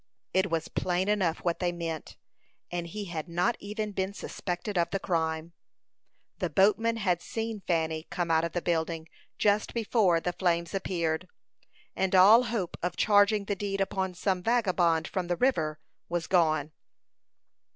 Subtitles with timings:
[0.33, 2.17] It was plain enough what they meant,
[2.71, 5.53] and he had not even been suspected of the crime.
[6.39, 11.27] The boatman had seen Fanny come out of the building just before the flames appeared,
[11.95, 15.79] and all hope of charging the deed upon some vagabond from the river
[16.09, 16.71] was gone.